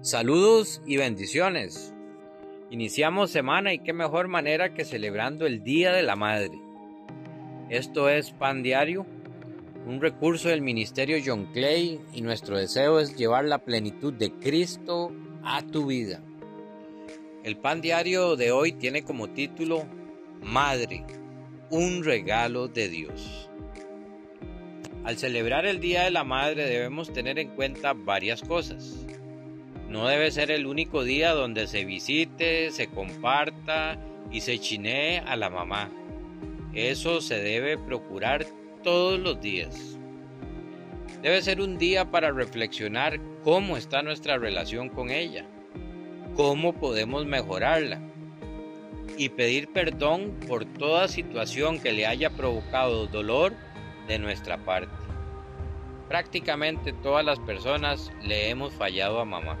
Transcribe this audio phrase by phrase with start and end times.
[0.00, 1.92] Saludos y bendiciones.
[2.70, 6.56] Iniciamos semana y qué mejor manera que celebrando el Día de la Madre.
[7.68, 9.06] Esto es Pan Diario,
[9.88, 15.12] un recurso del Ministerio John Clay y nuestro deseo es llevar la plenitud de Cristo
[15.42, 16.22] a tu vida.
[17.42, 19.84] El Pan Diario de hoy tiene como título
[20.40, 21.04] Madre,
[21.70, 23.50] un regalo de Dios.
[25.02, 29.08] Al celebrar el Día de la Madre debemos tener en cuenta varias cosas.
[29.88, 33.98] No debe ser el único día donde se visite, se comparta
[34.30, 35.90] y se chinee a la mamá.
[36.74, 38.44] Eso se debe procurar
[38.82, 39.98] todos los días.
[41.22, 45.46] Debe ser un día para reflexionar cómo está nuestra relación con ella,
[46.36, 48.00] cómo podemos mejorarla
[49.16, 53.54] y pedir perdón por toda situación que le haya provocado dolor
[54.06, 54.92] de nuestra parte.
[56.08, 59.58] Prácticamente todas las personas le hemos fallado a mamá.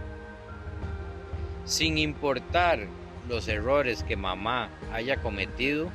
[1.68, 2.86] Sin importar
[3.28, 5.90] los errores que mamá haya cometido,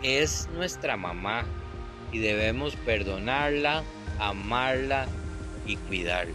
[0.00, 1.44] es nuestra mamá
[2.12, 3.82] y debemos perdonarla,
[4.20, 5.08] amarla
[5.66, 6.32] y cuidarla.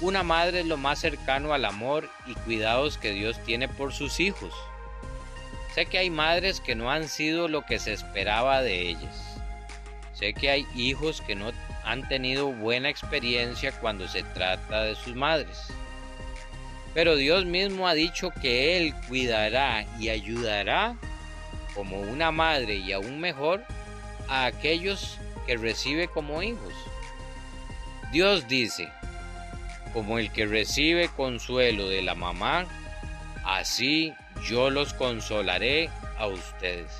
[0.00, 4.18] Una madre es lo más cercano al amor y cuidados que Dios tiene por sus
[4.18, 4.52] hijos.
[5.76, 9.38] Sé que hay madres que no han sido lo que se esperaba de ellas.
[10.12, 11.52] Sé que hay hijos que no
[11.84, 15.72] han tenido buena experiencia cuando se trata de sus madres.
[16.94, 20.96] Pero Dios mismo ha dicho que Él cuidará y ayudará
[21.74, 23.64] como una madre y aún mejor
[24.28, 26.74] a aquellos que recibe como hijos.
[28.12, 28.88] Dios dice,
[29.94, 32.66] como el que recibe consuelo de la mamá,
[33.44, 34.12] así
[34.46, 36.90] yo los consolaré a ustedes.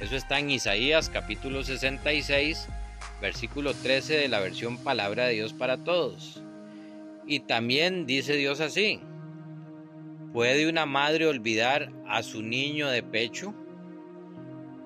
[0.00, 2.68] Eso está en Isaías capítulo 66,
[3.20, 6.43] versículo 13 de la versión Palabra de Dios para Todos.
[7.26, 9.00] Y también dice Dios así,
[10.32, 13.54] ¿puede una madre olvidar a su niño de pecho?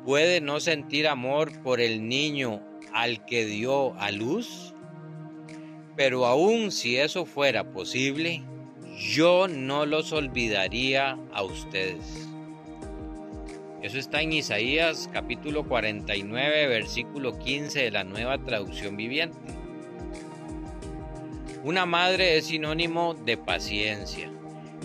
[0.04, 2.62] ¿Puede no sentir amor por el niño
[2.92, 4.74] al que dio a luz?
[5.96, 8.44] Pero aun si eso fuera posible,
[8.98, 12.28] yo no los olvidaría a ustedes.
[13.82, 19.57] Eso está en Isaías capítulo 49, versículo 15 de la nueva traducción viviente.
[21.64, 24.30] Una madre es sinónimo de paciencia,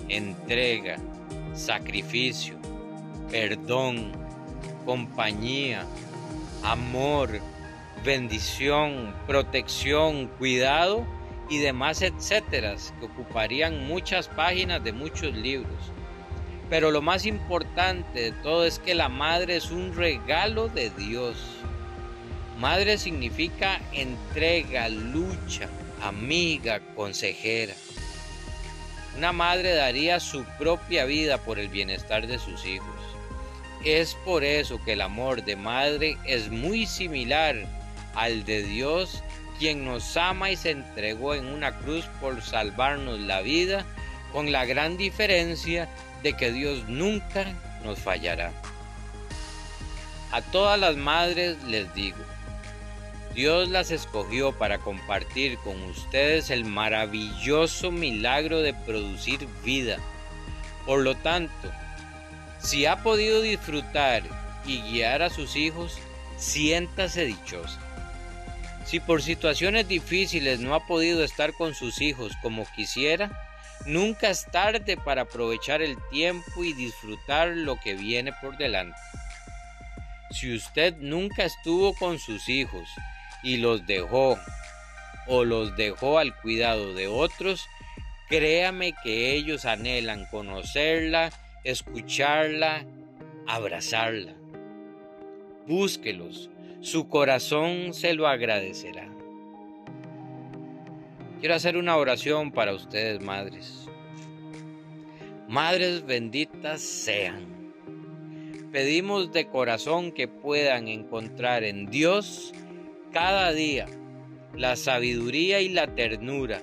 [0.10, 0.98] entrega,
[1.54, 2.58] sacrificio,
[3.30, 4.12] perdón,
[4.84, 5.86] compañía,
[6.64, 7.40] amor,
[8.04, 11.06] bendición, protección, cuidado
[11.48, 15.92] y demás etcétera que ocuparían muchas páginas de muchos libros.
[16.72, 21.38] Pero lo más importante de todo es que la madre es un regalo de Dios.
[22.60, 25.70] Madre significa entrega, lucha,
[26.04, 27.74] amiga, consejera.
[29.18, 32.88] Una madre daría su propia vida por el bienestar de sus hijos.
[33.86, 37.56] Es por eso que el amor de madre es muy similar
[38.16, 39.24] al de Dios,
[39.60, 43.86] quien nos ama y se entregó en una cruz por salvarnos la vida,
[44.32, 45.88] con la gran diferencia
[46.24, 47.46] de que Dios nunca
[47.84, 48.52] nos fallará.
[50.32, 52.18] A todas las madres les digo,
[53.34, 59.98] Dios las escogió para compartir con ustedes el maravilloso milagro de producir vida.
[60.86, 61.72] Por lo tanto,
[62.60, 64.22] si ha podido disfrutar
[64.68, 65.98] y guiar a sus hijos,
[66.38, 67.80] siéntase dichosa.
[68.86, 73.32] Si por situaciones difíciles no ha podido estar con sus hijos como quisiera,
[73.88, 79.00] nunca es tarde para aprovechar el tiempo y disfrutar lo que viene por delante.
[80.30, 82.88] Si usted nunca estuvo con sus hijos
[83.44, 84.38] y los dejó
[85.28, 87.68] o los dejó al cuidado de otros,
[88.30, 91.32] créame que ellos anhelan conocerla,
[91.64, 92.86] escucharla,
[93.48, 94.34] abrazarla.
[95.68, 96.50] Búsquelos,
[96.82, 99.08] su corazón se lo agradecerá.
[101.40, 103.88] Quiero hacer una oración para ustedes, madres.
[105.48, 107.74] Madres benditas sean.
[108.72, 112.54] Pedimos de corazón que puedan encontrar en Dios
[113.14, 113.86] cada día
[114.56, 116.62] la sabiduría y la ternura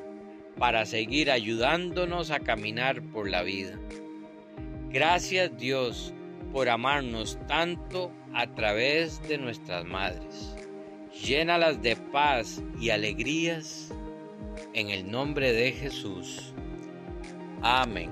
[0.58, 3.78] para seguir ayudándonos a caminar por la vida.
[4.90, 6.12] Gracias Dios
[6.52, 10.56] por amarnos tanto a través de nuestras madres.
[11.24, 13.92] Llénalas de paz y alegrías
[14.74, 16.52] en el nombre de Jesús.
[17.62, 18.10] Amén.